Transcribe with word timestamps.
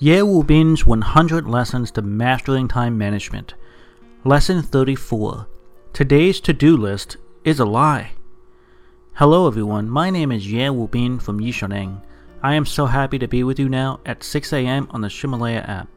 Ye 0.00 0.20
Wu 0.22 0.42
Bin's 0.42 0.84
100 0.84 1.46
Lessons 1.46 1.92
to 1.92 2.02
Mastering 2.02 2.66
Time 2.66 2.98
Management. 2.98 3.54
Lesson 4.24 4.60
34. 4.60 5.46
Today's 5.92 6.40
to 6.40 6.52
do 6.52 6.76
list 6.76 7.16
is 7.44 7.60
a 7.60 7.64
lie. 7.64 8.10
Hello, 9.14 9.46
everyone. 9.46 9.88
My 9.88 10.10
name 10.10 10.32
is 10.32 10.50
Ye 10.50 10.68
Wu 10.68 10.88
Bin 10.88 11.20
from 11.20 11.38
Yishaneng. 11.38 12.02
I 12.42 12.54
am 12.54 12.66
so 12.66 12.86
happy 12.86 13.20
to 13.20 13.28
be 13.28 13.44
with 13.44 13.60
you 13.60 13.68
now 13.68 14.00
at 14.04 14.24
6 14.24 14.52
a.m. 14.52 14.88
on 14.90 15.00
the 15.00 15.08
Ximalaya 15.08 15.66
app. 15.68 15.88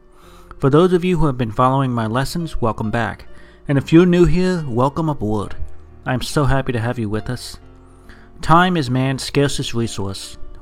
For 0.59 0.69
those 0.69 0.93
of 0.93 1.03
you 1.03 1.17
who 1.17 1.25
have 1.25 1.37
been 1.39 1.51
following 1.51 1.91
my 1.91 2.05
lessons, 2.05 2.61
welcome 2.61 2.91
back. 2.91 3.25
And 3.67 3.79
if 3.79 3.91
you're 3.91 4.05
new 4.05 4.25
here, 4.25 4.63
welcome 4.67 5.09
aboard. 5.09 5.55
I 6.05 6.13
am 6.13 6.21
so 6.21 6.45
happy 6.45 6.71
to 6.71 6.79
have 6.79 6.99
you 6.99 7.09
with 7.09 7.31
us. 7.31 7.57
Time 8.43 8.77
is 8.77 8.91
man's 8.91 9.23
scarcest 9.23 9.73
resource. 9.73 10.37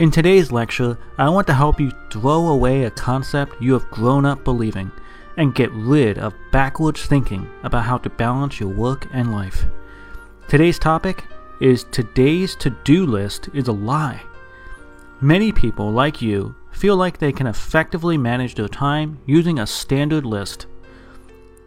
In 0.00 0.10
today's 0.10 0.50
lecture, 0.50 0.96
I 1.18 1.28
want 1.28 1.46
to 1.48 1.52
help 1.52 1.78
you 1.78 1.92
throw 2.10 2.48
away 2.48 2.84
a 2.84 2.90
concept 2.90 3.60
you 3.60 3.74
have 3.74 3.90
grown 3.90 4.24
up 4.24 4.44
believing 4.44 4.90
and 5.36 5.54
get 5.54 5.70
rid 5.72 6.16
of 6.18 6.32
backwards 6.50 7.04
thinking 7.04 7.46
about 7.64 7.84
how 7.84 7.98
to 7.98 8.08
balance 8.08 8.58
your 8.58 8.70
work 8.70 9.06
and 9.12 9.30
life. 9.30 9.66
Today's 10.48 10.78
topic 10.78 11.26
is 11.60 11.84
today's 11.84 12.56
to 12.56 12.70
do 12.82 13.04
list 13.04 13.50
is 13.52 13.68
a 13.68 13.72
lie. 13.72 14.22
Many 15.20 15.52
people, 15.52 15.92
like 15.92 16.22
you, 16.22 16.54
feel 16.70 16.96
like 16.96 17.18
they 17.18 17.30
can 17.30 17.46
effectively 17.46 18.16
manage 18.16 18.54
their 18.54 18.68
time 18.68 19.18
using 19.26 19.58
a 19.58 19.66
standard 19.66 20.24
list. 20.24 20.64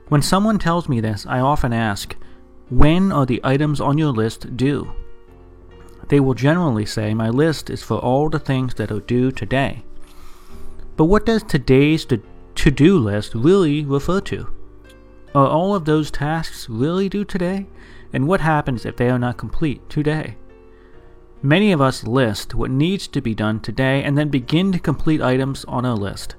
When 0.07 0.23
someone 0.23 0.57
tells 0.57 0.89
me 0.89 1.01
this, 1.01 1.27
I 1.27 1.39
often 1.39 1.71
ask, 1.71 2.15
When 2.71 3.11
are 3.11 3.27
the 3.27 3.41
items 3.43 3.79
on 3.79 3.99
your 3.99 4.11
list 4.11 4.57
due? 4.57 4.91
They 6.09 6.19
will 6.19 6.33
generally 6.33 6.85
say, 6.85 7.13
My 7.13 7.29
list 7.29 7.69
is 7.69 7.83
for 7.83 7.97
all 7.97 8.29
the 8.29 8.39
things 8.39 8.75
that 8.75 8.91
are 8.91 8.99
due 8.99 9.31
today. 9.31 9.83
But 10.95 11.05
what 11.05 11.25
does 11.25 11.43
today's 11.43 12.05
to 12.05 12.71
do 12.71 12.97
list 12.97 13.33
really 13.33 13.83
refer 13.83 14.21
to? 14.21 14.47
Are 15.33 15.47
all 15.47 15.73
of 15.73 15.85
those 15.85 16.11
tasks 16.11 16.69
really 16.69 17.09
due 17.09 17.25
today? 17.25 17.67
And 18.11 18.27
what 18.27 18.41
happens 18.41 18.85
if 18.85 18.95
they 18.95 19.09
are 19.09 19.17
not 19.17 19.37
complete 19.37 19.89
today? 19.89 20.37
Many 21.41 21.71
of 21.71 21.81
us 21.81 22.03
list 22.03 22.53
what 22.53 22.71
needs 22.71 23.07
to 23.07 23.21
be 23.21 23.33
done 23.33 23.59
today 23.59 24.03
and 24.03 24.17
then 24.17 24.29
begin 24.29 24.71
to 24.71 24.79
complete 24.79 25.21
items 25.21 25.65
on 25.65 25.85
our 25.85 25.95
list. 25.95 26.35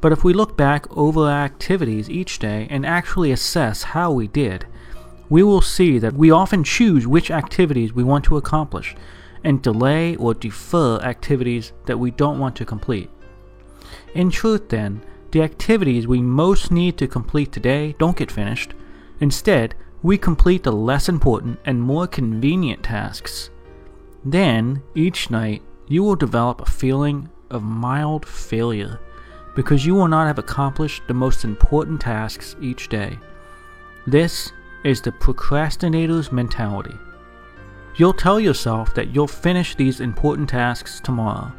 But 0.00 0.12
if 0.12 0.24
we 0.24 0.32
look 0.32 0.56
back 0.56 0.86
over 0.96 1.20
our 1.22 1.44
activities 1.44 2.08
each 2.08 2.38
day 2.38 2.66
and 2.70 2.86
actually 2.86 3.30
assess 3.30 3.82
how 3.82 4.10
we 4.10 4.26
did, 4.26 4.66
we 5.28 5.42
will 5.42 5.60
see 5.60 5.98
that 5.98 6.14
we 6.14 6.30
often 6.30 6.64
choose 6.64 7.06
which 7.06 7.30
activities 7.30 7.92
we 7.92 8.04
want 8.04 8.24
to 8.24 8.36
accomplish 8.36 8.94
and 9.44 9.62
delay 9.62 10.16
or 10.16 10.34
defer 10.34 10.98
activities 11.00 11.72
that 11.86 11.98
we 11.98 12.10
don't 12.10 12.38
want 12.38 12.56
to 12.56 12.64
complete. 12.64 13.10
In 14.14 14.30
truth, 14.30 14.68
then, 14.68 15.02
the 15.30 15.42
activities 15.42 16.06
we 16.06 16.22
most 16.22 16.70
need 16.70 16.96
to 16.98 17.06
complete 17.06 17.52
today 17.52 17.94
don't 17.98 18.16
get 18.16 18.32
finished. 18.32 18.72
Instead, 19.20 19.74
we 20.02 20.16
complete 20.16 20.62
the 20.62 20.72
less 20.72 21.08
important 21.08 21.58
and 21.64 21.82
more 21.82 22.06
convenient 22.06 22.82
tasks. 22.82 23.50
Then, 24.24 24.82
each 24.94 25.30
night, 25.30 25.62
you 25.86 26.02
will 26.02 26.16
develop 26.16 26.60
a 26.60 26.70
feeling 26.70 27.28
of 27.50 27.62
mild 27.62 28.26
failure 28.26 29.00
because 29.54 29.84
you 29.84 29.94
will 29.94 30.08
not 30.08 30.26
have 30.26 30.38
accomplished 30.38 31.02
the 31.08 31.14
most 31.14 31.44
important 31.44 32.00
tasks 32.00 32.54
each 32.60 32.88
day. 32.88 33.18
This 34.06 34.52
is 34.88 35.02
the 35.02 35.12
procrastinator's 35.12 36.32
mentality. 36.32 36.96
You'll 37.96 38.14
tell 38.14 38.40
yourself 38.40 38.94
that 38.94 39.14
you'll 39.14 39.28
finish 39.28 39.74
these 39.74 40.00
important 40.00 40.48
tasks 40.48 40.98
tomorrow. 40.98 41.52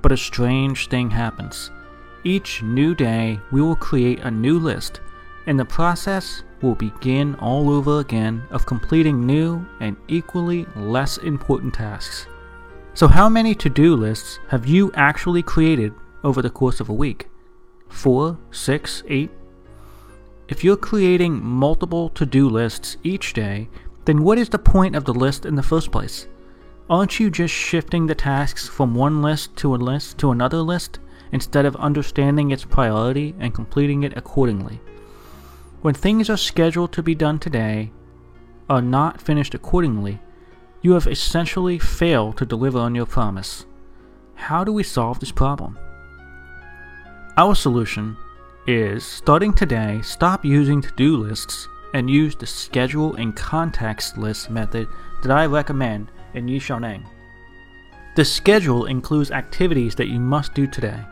But 0.00 0.12
a 0.12 0.16
strange 0.16 0.88
thing 0.88 1.10
happens. 1.10 1.72
Each 2.22 2.62
new 2.62 2.94
day, 2.94 3.40
we 3.50 3.60
will 3.60 3.74
create 3.74 4.20
a 4.20 4.30
new 4.30 4.60
list, 4.60 5.00
and 5.46 5.58
the 5.58 5.64
process 5.64 6.44
will 6.60 6.76
begin 6.76 7.34
all 7.36 7.68
over 7.68 7.98
again 7.98 8.44
of 8.52 8.64
completing 8.64 9.26
new 9.26 9.66
and 9.80 9.96
equally 10.06 10.64
less 10.76 11.16
important 11.18 11.74
tasks. 11.74 12.28
So, 12.94 13.08
how 13.08 13.28
many 13.28 13.56
to 13.56 13.68
do 13.68 13.96
lists 13.96 14.38
have 14.48 14.66
you 14.66 14.92
actually 14.94 15.42
created 15.42 15.92
over 16.22 16.42
the 16.42 16.50
course 16.50 16.78
of 16.78 16.90
a 16.90 16.94
week? 16.94 17.28
Four, 17.88 18.38
six, 18.52 19.02
eight? 19.08 19.30
If 20.52 20.62
you're 20.62 20.76
creating 20.76 21.42
multiple 21.42 22.10
to 22.10 22.26
do 22.26 22.46
lists 22.46 22.98
each 23.02 23.32
day, 23.32 23.70
then 24.04 24.22
what 24.22 24.36
is 24.36 24.50
the 24.50 24.58
point 24.58 24.94
of 24.94 25.06
the 25.06 25.14
list 25.14 25.46
in 25.46 25.54
the 25.54 25.62
first 25.62 25.90
place? 25.90 26.28
Aren't 26.90 27.18
you 27.18 27.30
just 27.30 27.54
shifting 27.54 28.06
the 28.06 28.14
tasks 28.14 28.68
from 28.68 28.94
one 28.94 29.22
list 29.22 29.56
to 29.56 29.74
a 29.74 29.76
list 29.76 30.18
to 30.18 30.30
another 30.30 30.58
list 30.58 30.98
instead 31.32 31.64
of 31.64 31.74
understanding 31.76 32.50
its 32.50 32.66
priority 32.66 33.34
and 33.38 33.54
completing 33.54 34.02
it 34.02 34.14
accordingly? 34.14 34.78
When 35.80 35.94
things 35.94 36.28
are 36.28 36.36
scheduled 36.36 36.92
to 36.92 37.02
be 37.02 37.14
done 37.14 37.38
today 37.38 37.90
are 38.68 38.82
not 38.82 39.22
finished 39.22 39.54
accordingly, 39.54 40.20
you 40.82 40.92
have 40.92 41.06
essentially 41.06 41.78
failed 41.78 42.36
to 42.36 42.44
deliver 42.44 42.78
on 42.78 42.94
your 42.94 43.06
promise. 43.06 43.64
How 44.34 44.64
do 44.64 44.72
we 44.74 44.82
solve 44.82 45.18
this 45.18 45.32
problem? 45.32 45.78
Our 47.38 47.54
solution 47.54 48.18
is 48.66 49.04
starting 49.04 49.52
today, 49.52 50.00
stop 50.02 50.44
using 50.44 50.80
to 50.80 50.90
do 50.92 51.16
lists 51.16 51.68
and 51.94 52.08
use 52.08 52.36
the 52.36 52.46
schedule 52.46 53.14
and 53.16 53.34
context 53.34 54.16
list 54.16 54.50
method 54.50 54.88
that 55.22 55.32
I 55.32 55.46
recommend 55.46 56.10
in 56.34 56.46
Yishaneng. 56.46 57.04
The 58.14 58.24
schedule 58.24 58.86
includes 58.86 59.30
activities 59.30 59.94
that 59.96 60.08
you 60.08 60.20
must 60.20 60.54
do 60.54 60.66
today. 60.66 61.04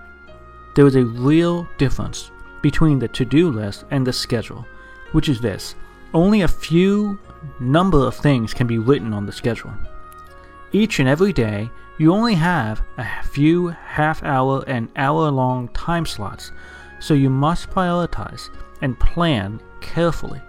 There 0.76 0.86
is 0.86 0.96
a 0.96 1.04
real 1.04 1.68
difference 1.78 2.30
between 2.62 2.98
the 2.98 3.08
to 3.08 3.24
do 3.24 3.50
list 3.50 3.84
and 3.90 4.06
the 4.06 4.12
schedule, 4.12 4.66
which 5.12 5.28
is 5.28 5.40
this 5.40 5.74
only 6.14 6.42
a 6.42 6.48
few 6.48 7.18
number 7.58 8.06
of 8.06 8.14
things 8.14 8.52
can 8.52 8.66
be 8.66 8.78
written 8.78 9.12
on 9.12 9.26
the 9.26 9.32
schedule. 9.32 9.72
Each 10.72 11.00
and 11.00 11.08
every 11.08 11.32
day, 11.32 11.70
you 11.98 12.12
only 12.12 12.34
have 12.34 12.82
a 12.96 13.22
few 13.24 13.68
half 13.68 14.22
hour 14.22 14.64
and 14.66 14.88
hour 14.96 15.30
long 15.30 15.68
time 15.68 16.06
slots, 16.06 16.52
so 17.00 17.14
you 17.14 17.30
must 17.30 17.70
prioritize 17.70 18.50
and 18.82 18.98
plan 19.00 19.60
carefully. 19.80 20.40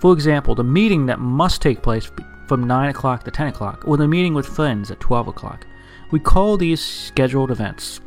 For 0.00 0.12
example, 0.12 0.54
the 0.54 0.64
meeting 0.64 1.06
that 1.06 1.20
must 1.20 1.62
take 1.62 1.82
place 1.82 2.10
from 2.46 2.66
9 2.66 2.90
o'clock 2.90 3.24
to 3.24 3.30
10 3.30 3.48
o'clock, 3.48 3.82
or 3.86 3.96
the 3.96 4.06
meeting 4.06 4.34
with 4.34 4.46
friends 4.46 4.90
at 4.90 5.00
12 5.00 5.28
o'clock. 5.28 5.66
We 6.10 6.20
call 6.20 6.56
these 6.56 6.80
scheduled 6.80 7.50
events. 7.50 8.00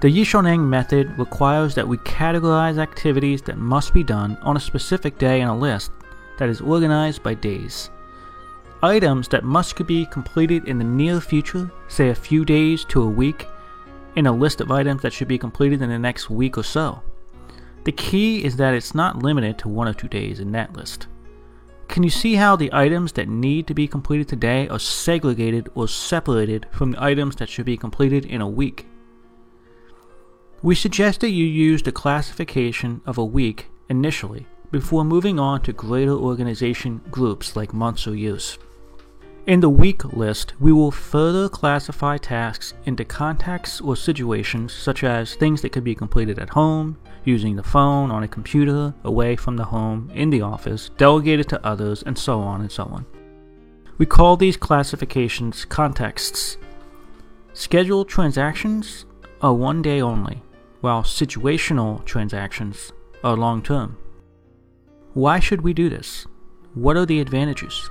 The 0.00 0.08
Yishaneng 0.08 0.66
method 0.66 1.18
requires 1.18 1.74
that 1.74 1.86
we 1.86 1.98
categorize 1.98 2.78
activities 2.78 3.42
that 3.42 3.58
must 3.58 3.92
be 3.92 4.02
done 4.02 4.38
on 4.40 4.56
a 4.56 4.60
specific 4.60 5.18
day 5.18 5.40
in 5.42 5.48
a 5.48 5.56
list 5.56 5.92
that 6.38 6.48
is 6.48 6.62
organized 6.62 7.22
by 7.22 7.34
days. 7.34 7.90
Items 8.82 9.28
that 9.28 9.44
must 9.44 9.86
be 9.86 10.06
completed 10.06 10.66
in 10.66 10.78
the 10.78 10.84
near 10.84 11.20
future, 11.20 11.70
say 11.88 12.08
a 12.08 12.14
few 12.14 12.46
days 12.46 12.84
to 12.86 13.02
a 13.02 13.08
week, 13.08 13.46
in 14.16 14.26
a 14.26 14.32
list 14.32 14.60
of 14.60 14.70
items 14.70 15.02
that 15.02 15.12
should 15.12 15.28
be 15.28 15.38
completed 15.38 15.82
in 15.82 15.88
the 15.88 15.98
next 15.98 16.30
week 16.30 16.58
or 16.58 16.62
so. 16.62 17.02
The 17.84 17.92
key 17.92 18.44
is 18.44 18.56
that 18.56 18.74
it's 18.74 18.94
not 18.94 19.22
limited 19.22 19.58
to 19.58 19.68
one 19.68 19.88
or 19.88 19.94
two 19.94 20.08
days 20.08 20.40
in 20.40 20.52
that 20.52 20.74
list. 20.74 21.06
Can 21.88 22.02
you 22.02 22.10
see 22.10 22.34
how 22.34 22.54
the 22.54 22.72
items 22.72 23.12
that 23.12 23.28
need 23.28 23.66
to 23.66 23.74
be 23.74 23.88
completed 23.88 24.28
today 24.28 24.68
are 24.68 24.78
segregated 24.78 25.68
or 25.74 25.88
separated 25.88 26.66
from 26.70 26.92
the 26.92 27.02
items 27.02 27.36
that 27.36 27.48
should 27.48 27.66
be 27.66 27.76
completed 27.76 28.24
in 28.24 28.40
a 28.40 28.48
week? 28.48 28.86
We 30.62 30.74
suggest 30.74 31.20
that 31.20 31.30
you 31.30 31.44
use 31.44 31.82
the 31.82 31.90
classification 31.90 33.00
of 33.06 33.18
a 33.18 33.24
week 33.24 33.70
initially 33.88 34.46
before 34.70 35.04
moving 35.04 35.40
on 35.40 35.62
to 35.62 35.72
greater 35.72 36.12
organization 36.12 37.00
groups 37.10 37.56
like 37.56 37.72
months 37.72 38.06
or 38.06 38.14
years. 38.14 38.58
In 39.46 39.60
the 39.60 39.70
week 39.70 40.04
list, 40.04 40.52
we 40.60 40.70
will 40.70 40.90
further 40.90 41.48
classify 41.48 42.18
tasks 42.18 42.74
into 42.84 43.06
contexts 43.06 43.80
or 43.80 43.96
situations 43.96 44.72
such 44.72 45.02
as 45.02 45.34
things 45.34 45.62
that 45.62 45.72
could 45.72 45.82
be 45.82 45.94
completed 45.94 46.38
at 46.38 46.50
home, 46.50 46.98
using 47.24 47.56
the 47.56 47.62
phone, 47.62 48.10
on 48.10 48.22
a 48.22 48.28
computer, 48.28 48.94
away 49.02 49.36
from 49.36 49.56
the 49.56 49.64
home, 49.64 50.10
in 50.14 50.28
the 50.28 50.42
office, 50.42 50.90
delegated 50.98 51.48
to 51.48 51.66
others, 51.66 52.02
and 52.02 52.18
so 52.18 52.40
on 52.40 52.60
and 52.60 52.70
so 52.70 52.84
on. 52.84 53.06
We 53.96 54.04
call 54.06 54.36
these 54.36 54.58
classifications 54.58 55.64
contexts. 55.64 56.58
Scheduled 57.54 58.08
transactions 58.08 59.06
are 59.40 59.54
one 59.54 59.80
day 59.80 60.02
only. 60.02 60.42
while 60.80 61.02
situational 61.02 62.04
transactions 62.04 62.92
are 63.22 63.36
long 63.36 63.62
term. 63.62 63.96
Why 65.12 65.40
should 65.40 65.60
we 65.60 65.74
do 65.74 65.88
this? 65.90 66.26
What 66.74 66.96
are 66.96 67.04
the 67.04 67.20
advantages? 67.20 67.90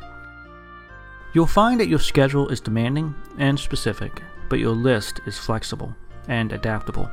You'll 1.34 1.46
find 1.46 1.80
that 1.80 1.88
your 1.88 2.00
schedule 2.00 2.50
is 2.50 2.60
demanding 2.60 3.14
and 3.38 3.60
specific, 3.60 4.22
but 4.50 4.60
your 4.60 4.76
list 4.76 5.22
is 5.28 5.38
flexible 5.38 5.96
and 6.28 6.52
adaptable. 6.52 7.10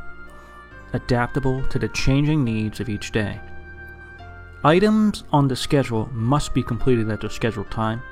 Adaptable 0.95 1.67
to 1.69 1.79
the 1.79 1.89
changing 1.89 2.43
needs 2.43 2.81
of 2.81 2.89
each 2.89 3.13
day. 3.13 3.41
Items 4.65 5.25
on 5.33 5.49
the 5.49 5.57
schedule 5.57 6.09
must 6.13 6.55
be 6.55 6.63
completed 6.63 7.11
at 7.11 7.21
their 7.21 7.31
scheduled 7.31 7.71
time. 7.71 8.03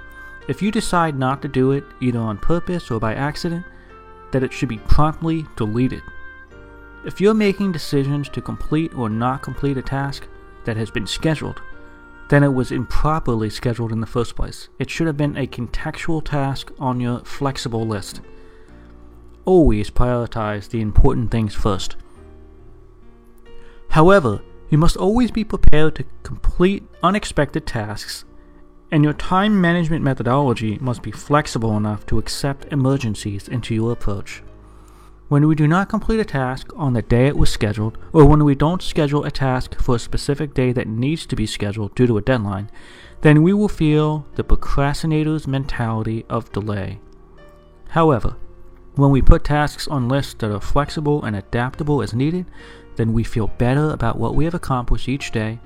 If 0.46 0.60
you 0.60 0.70
decide 0.70 1.18
not 1.18 1.40
to 1.42 1.48
do 1.48 1.72
it, 1.72 1.84
either 2.00 2.18
on 2.18 2.36
purpose 2.36 2.90
or 2.90 3.00
by 3.00 3.14
accident, 3.14 3.64
that 4.30 4.42
it 4.42 4.52
should 4.52 4.68
be 4.68 4.78
promptly 4.78 5.46
deleted. 5.56 6.02
If 7.06 7.20
you're 7.20 7.34
making 7.34 7.72
decisions 7.72 8.28
to 8.30 8.42
complete 8.42 8.94
or 8.94 9.08
not 9.08 9.42
complete 9.42 9.78
a 9.78 9.82
task 9.82 10.28
that 10.64 10.76
has 10.76 10.90
been 10.90 11.06
scheduled, 11.06 11.62
then 12.28 12.42
it 12.42 12.54
was 12.54 12.72
improperly 12.72 13.50
scheduled 13.50 13.92
in 13.92 14.00
the 14.00 14.06
first 14.06 14.34
place. 14.34 14.68
It 14.78 14.90
should 14.90 15.06
have 15.06 15.16
been 15.16 15.36
a 15.36 15.46
contextual 15.46 16.24
task 16.24 16.72
on 16.78 17.00
your 17.00 17.20
flexible 17.20 17.86
list. 17.86 18.20
Always 19.44 19.90
prioritize 19.90 20.68
the 20.68 20.80
important 20.80 21.30
things 21.30 21.54
first. 21.54 21.96
However, 23.90 24.40
you 24.70 24.78
must 24.78 24.96
always 24.96 25.30
be 25.30 25.44
prepared 25.44 25.94
to 25.96 26.04
complete 26.22 26.82
unexpected 27.02 27.66
tasks, 27.66 28.24
and 28.90 29.04
your 29.04 29.12
time 29.12 29.60
management 29.60 30.02
methodology 30.02 30.78
must 30.80 31.02
be 31.02 31.12
flexible 31.12 31.76
enough 31.76 32.06
to 32.06 32.18
accept 32.18 32.72
emergencies 32.72 33.48
into 33.48 33.74
your 33.74 33.92
approach. 33.92 34.42
When 35.28 35.48
we 35.48 35.54
do 35.54 35.66
not 35.66 35.88
complete 35.88 36.20
a 36.20 36.24
task 36.24 36.70
on 36.76 36.92
the 36.92 37.00
day 37.00 37.26
it 37.26 37.36
was 37.36 37.48
scheduled, 37.48 37.96
or 38.12 38.26
when 38.26 38.44
we 38.44 38.54
don't 38.54 38.82
schedule 38.82 39.24
a 39.24 39.30
task 39.30 39.80
for 39.80 39.96
a 39.96 39.98
specific 39.98 40.52
day 40.52 40.70
that 40.72 40.86
needs 40.86 41.24
to 41.26 41.34
be 41.34 41.46
scheduled 41.46 41.94
due 41.94 42.06
to 42.06 42.18
a 42.18 42.22
deadline, 42.22 42.70
then 43.22 43.42
we 43.42 43.54
will 43.54 43.68
feel 43.68 44.26
the 44.34 44.44
procrastinator's 44.44 45.46
mentality 45.46 46.26
of 46.28 46.52
delay. 46.52 47.00
However, 47.88 48.36
when 48.96 49.10
we 49.10 49.22
put 49.22 49.44
tasks 49.44 49.88
on 49.88 50.10
lists 50.10 50.34
that 50.34 50.52
are 50.52 50.60
flexible 50.60 51.24
and 51.24 51.34
adaptable 51.34 52.02
as 52.02 52.12
needed, 52.12 52.44
then 52.96 53.14
we 53.14 53.24
feel 53.24 53.46
better 53.46 53.90
about 53.90 54.18
what 54.18 54.34
we 54.34 54.44
have 54.44 54.54
accomplished 54.54 55.08
each 55.08 55.32
day. 55.32 55.58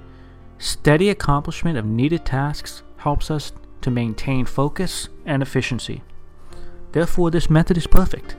Steady 0.58 1.10
accomplishment 1.10 1.76
of 1.76 1.84
needed 1.84 2.24
tasks 2.24 2.84
helps 2.98 3.28
us 3.28 3.52
to 3.80 3.90
maintain 3.90 4.46
focus 4.46 5.08
and 5.26 5.42
efficiency. 5.42 6.02
Therefore, 6.92 7.30
this 7.30 7.50
method 7.50 7.76
is 7.76 7.86
perfect. 7.86 8.36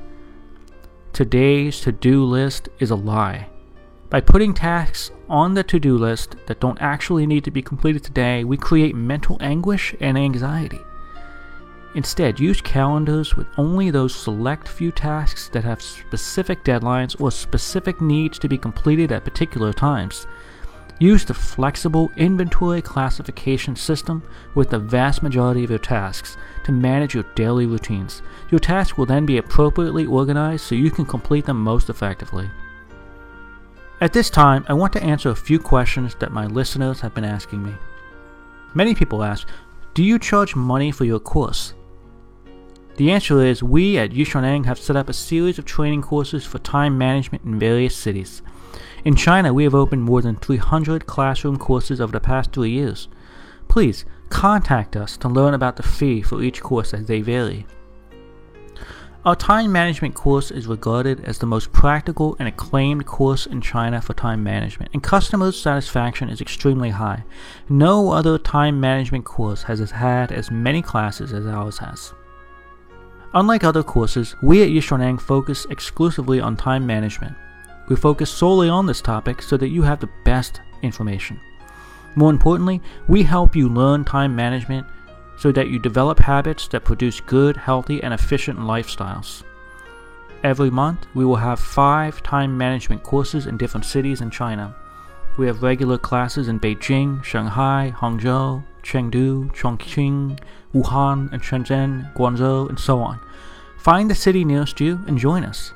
Today's 1.13 1.81
to 1.81 1.91
do 1.91 2.23
list 2.23 2.69
is 2.79 2.91
a 2.91 2.95
lie. 2.95 3.49
By 4.09 4.21
putting 4.21 4.53
tasks 4.53 5.11
on 5.27 5.53
the 5.53 5.63
to 5.63 5.79
do 5.79 5.97
list 5.97 6.35
that 6.47 6.59
don't 6.59 6.81
actually 6.81 7.27
need 7.27 7.43
to 7.43 7.51
be 7.51 7.61
completed 7.61 8.03
today, 8.03 8.43
we 8.43 8.57
create 8.57 8.95
mental 8.95 9.37
anguish 9.41 9.93
and 9.99 10.17
anxiety. 10.17 10.79
Instead, 11.95 12.39
use 12.39 12.61
calendars 12.61 13.35
with 13.35 13.47
only 13.57 13.89
those 13.89 14.15
select 14.15 14.67
few 14.67 14.91
tasks 14.91 15.49
that 15.49 15.63
have 15.63 15.81
specific 15.81 16.63
deadlines 16.63 17.19
or 17.19 17.31
specific 17.31 17.99
needs 17.99 18.39
to 18.39 18.47
be 18.47 18.57
completed 18.57 19.11
at 19.11 19.25
particular 19.25 19.73
times. 19.73 20.27
Use 20.99 21.23
the 21.23 21.33
flexible 21.33 22.11
inventory 22.17 22.81
classification 22.81 23.75
system 23.75 24.21
with 24.53 24.69
the 24.69 24.79
vast 24.79 25.23
majority 25.23 25.63
of 25.63 25.69
your 25.69 25.79
tasks 25.79 26.35
to 26.65 26.73
manage 26.73 27.13
your 27.13 27.23
daily 27.35 27.65
routines. 27.65 28.21
Your 28.51 28.59
tasks 28.59 28.97
will 28.97 29.05
then 29.05 29.25
be 29.25 29.37
appropriately 29.37 30.05
organized 30.05 30.65
so 30.65 30.75
you 30.75 30.91
can 30.91 31.05
complete 31.05 31.45
them 31.45 31.63
most 31.63 31.89
effectively. 31.89 32.49
At 34.01 34.11
this 34.11 34.29
time, 34.29 34.65
I 34.67 34.73
want 34.73 34.91
to 34.93 35.03
answer 35.03 35.29
a 35.29 35.35
few 35.35 35.57
questions 35.57 36.15
that 36.15 36.33
my 36.33 36.45
listeners 36.45 36.99
have 36.99 37.13
been 37.13 37.25
asking 37.25 37.63
me. 37.63 37.73
Many 38.73 38.93
people 38.93 39.23
ask, 39.23 39.47
Do 39.93 40.03
you 40.03 40.19
charge 40.19 40.55
money 40.55 40.91
for 40.91 41.05
your 41.05 41.19
course? 41.19 41.73
The 42.97 43.11
answer 43.11 43.41
is 43.41 43.63
we 43.63 43.97
at 43.97 44.11
Yishaneng 44.11 44.65
have 44.65 44.77
set 44.77 44.97
up 44.97 45.07
a 45.07 45.13
series 45.13 45.57
of 45.57 45.63
training 45.63 46.01
courses 46.01 46.45
for 46.45 46.59
time 46.59 46.97
management 46.97 47.45
in 47.45 47.57
various 47.57 47.95
cities. 47.95 48.41
In 49.05 49.15
China, 49.15 49.53
we 49.53 49.63
have 49.63 49.75
opened 49.75 50.03
more 50.03 50.21
than 50.21 50.35
300 50.35 51.05
classroom 51.05 51.57
courses 51.57 52.01
over 52.01 52.11
the 52.11 52.19
past 52.19 52.51
three 52.51 52.71
years. 52.71 53.07
Please 53.67 54.03
contact 54.29 54.95
us 54.95 55.15
to 55.17 55.29
learn 55.29 55.53
about 55.53 55.77
the 55.77 55.83
fee 55.83 56.21
for 56.21 56.41
each 56.41 56.61
course 56.61 56.93
as 56.93 57.05
they 57.05 57.21
vary. 57.21 57.65
Our 59.25 59.35
time 59.35 59.71
management 59.71 60.15
course 60.15 60.49
is 60.49 60.65
regarded 60.65 61.25
as 61.25 61.39
the 61.39 61.45
most 61.45 61.73
practical 61.73 62.37
and 62.39 62.47
acclaimed 62.47 63.05
course 63.05 63.45
in 63.45 63.59
China 63.59 64.01
for 64.01 64.13
time 64.13 64.43
management, 64.43 64.91
and 64.93 65.03
customer 65.03 65.51
satisfaction 65.51 66.29
is 66.29 66.39
extremely 66.39 66.89
high. 66.89 67.25
No 67.67 68.11
other 68.11 68.37
time 68.37 68.79
management 68.79 69.25
course 69.25 69.63
has 69.63 69.91
had 69.91 70.31
as 70.31 70.49
many 70.51 70.81
classes 70.81 71.33
as 71.33 71.45
ours 71.45 71.77
has. 71.79 72.13
Unlike 73.33 73.65
other 73.65 73.83
courses, 73.83 74.35
we 74.41 74.63
at 74.63 74.69
Yishaneng 74.69 75.19
focus 75.19 75.65
exclusively 75.69 76.39
on 76.39 76.55
time 76.55 76.87
management. 76.87 77.35
We 77.89 77.95
focus 77.95 78.29
solely 78.29 78.69
on 78.69 78.85
this 78.85 79.01
topic 79.01 79.41
so 79.41 79.57
that 79.57 79.69
you 79.69 79.81
have 79.81 79.99
the 79.99 80.09
best 80.23 80.61
information. 80.83 81.39
More 82.15 82.29
importantly, 82.29 82.81
we 83.07 83.23
help 83.23 83.55
you 83.55 83.67
learn 83.67 84.05
time 84.05 84.35
management 84.35 84.85
so 85.37 85.51
that 85.51 85.69
you 85.69 85.79
develop 85.79 86.19
habits 86.19 86.67
that 86.67 86.83
produce 86.83 87.19
good, 87.21 87.57
healthy, 87.57 88.03
and 88.03 88.13
efficient 88.13 88.59
lifestyles. 88.59 89.43
Every 90.43 90.69
month, 90.69 91.05
we 91.15 91.25
will 91.25 91.37
have 91.37 91.59
five 91.59 92.21
time 92.23 92.57
management 92.57 93.03
courses 93.03 93.45
in 93.45 93.57
different 93.57 93.85
cities 93.85 94.21
in 94.21 94.29
China. 94.29 94.75
We 95.37 95.47
have 95.47 95.63
regular 95.63 95.97
classes 95.97 96.47
in 96.47 96.59
Beijing, 96.59 97.23
Shanghai, 97.23 97.93
Hangzhou, 97.95 98.63
Chengdu, 98.83 99.53
Chongqing, 99.55 100.39
Wuhan, 100.73 101.31
and 101.31 101.41
Shenzhen, 101.41 102.13
Guangzhou, 102.13 102.69
and 102.69 102.79
so 102.79 102.99
on. 102.99 103.19
Find 103.77 104.09
the 104.09 104.15
city 104.15 104.43
nearest 104.43 104.79
you 104.81 104.99
and 105.07 105.17
join 105.17 105.43
us. 105.43 105.73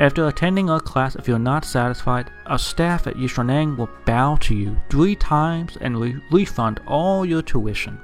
After 0.00 0.28
attending 0.28 0.70
our 0.70 0.78
class, 0.78 1.16
if 1.16 1.26
you're 1.26 1.40
not 1.40 1.64
satisfied, 1.64 2.30
our 2.46 2.58
staff 2.58 3.08
at 3.08 3.16
Yishaneng 3.16 3.76
will 3.76 3.90
bow 4.04 4.36
to 4.36 4.54
you 4.54 4.76
three 4.90 5.16
times 5.16 5.76
and 5.80 6.00
re- 6.00 6.22
refund 6.30 6.80
all 6.86 7.26
your 7.26 7.42
tuition. 7.42 7.98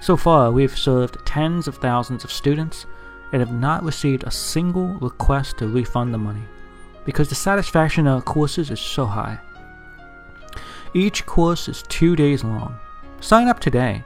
So 0.00 0.16
far, 0.16 0.50
we 0.50 0.62
have 0.62 0.76
served 0.76 1.18
tens 1.26 1.68
of 1.68 1.76
thousands 1.76 2.24
of 2.24 2.32
students 2.32 2.86
and 3.32 3.40
have 3.40 3.52
not 3.52 3.82
received 3.82 4.24
a 4.24 4.30
single 4.30 4.94
request 4.94 5.58
to 5.58 5.68
refund 5.68 6.14
the 6.14 6.18
money 6.18 6.44
because 7.04 7.28
the 7.28 7.34
satisfaction 7.34 8.06
of 8.06 8.14
our 8.14 8.22
courses 8.22 8.70
is 8.70 8.80
so 8.80 9.04
high. 9.04 9.38
Each 10.94 11.26
course 11.26 11.68
is 11.68 11.84
two 11.88 12.16
days 12.16 12.42
long. 12.42 12.78
Sign 13.20 13.48
up 13.48 13.60
today. 13.60 14.02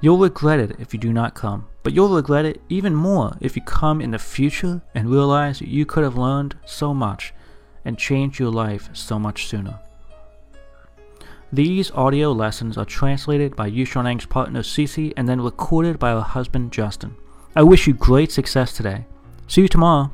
You'll 0.00 0.18
regret 0.18 0.60
it 0.60 0.76
if 0.78 0.94
you 0.94 1.00
do 1.00 1.12
not 1.12 1.34
come. 1.34 1.69
But 1.82 1.94
you'll 1.94 2.14
regret 2.14 2.44
it 2.44 2.60
even 2.68 2.94
more 2.94 3.36
if 3.40 3.56
you 3.56 3.62
come 3.62 4.00
in 4.00 4.10
the 4.10 4.18
future 4.18 4.82
and 4.94 5.10
realize 5.10 5.60
you 5.60 5.86
could 5.86 6.04
have 6.04 6.18
learned 6.18 6.56
so 6.66 6.92
much 6.92 7.32
and 7.84 7.98
changed 7.98 8.38
your 8.38 8.50
life 8.50 8.90
so 8.92 9.18
much 9.18 9.46
sooner. 9.46 9.80
These 11.52 11.90
audio 11.92 12.30
lessons 12.32 12.78
are 12.78 12.84
translated 12.84 13.56
by 13.56 13.70
Yishaneng's 13.70 14.26
partner 14.26 14.60
Cece 14.60 15.12
and 15.16 15.28
then 15.28 15.40
recorded 15.40 15.98
by 15.98 16.10
her 16.10 16.20
husband 16.20 16.72
Justin. 16.72 17.16
I 17.56 17.64
wish 17.64 17.86
you 17.86 17.94
great 17.94 18.30
success 18.30 18.72
today. 18.72 19.06
See 19.48 19.62
you 19.62 19.68
tomorrow. 19.68 20.12